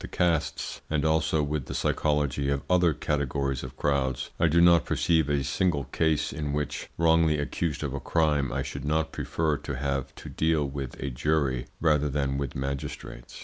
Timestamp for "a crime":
7.93-8.51